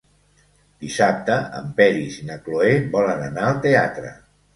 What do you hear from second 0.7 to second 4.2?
Dissabte en Peris i na Cloè volen anar al teatre.